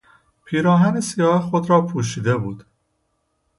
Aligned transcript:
پیراهن 0.45 0.99
سیاه 0.99 1.41
خود 1.41 1.69
را 1.69 1.81
پوشیده 1.85 2.37
بود. 2.37 2.65